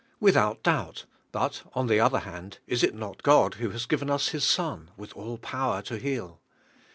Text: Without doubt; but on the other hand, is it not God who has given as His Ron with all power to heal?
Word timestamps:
Without 0.19 0.63
doubt; 0.63 1.05
but 1.31 1.61
on 1.75 1.85
the 1.85 1.99
other 1.99 2.21
hand, 2.21 2.57
is 2.65 2.81
it 2.81 2.95
not 2.95 3.21
God 3.21 3.53
who 3.59 3.69
has 3.69 3.85
given 3.85 4.09
as 4.09 4.29
His 4.29 4.55
Ron 4.57 4.89
with 4.97 5.13
all 5.13 5.37
power 5.37 5.83
to 5.83 5.99
heal? 5.99 6.41